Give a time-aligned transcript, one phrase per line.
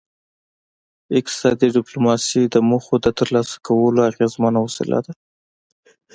[1.19, 5.13] اقتصادي ډیپلوماسي د موخو د ترلاسه کولو اغیزمنه وسیله ده